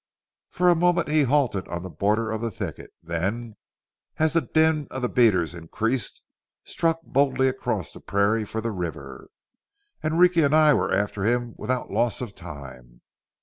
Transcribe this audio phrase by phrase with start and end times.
[0.49, 3.53] For a moment he halted on the border of the thicket: then,
[4.17, 6.23] as the din of the beaters increased,
[6.63, 9.27] struck boldly across the prairie for the river.
[10.03, 13.01] Enrique and I were after him without loss of time.